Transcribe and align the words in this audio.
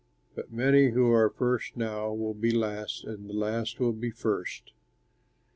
But 0.33 0.51
many 0.51 0.89
who 0.93 1.11
are 1.11 1.29
first 1.29 1.77
now 1.77 2.11
will 2.11 2.33
be 2.33 2.49
last, 2.49 3.03
and 3.03 3.29
the 3.29 3.35
last 3.35 3.79
will 3.79 3.93
be 3.93 4.09
first." 4.09 4.71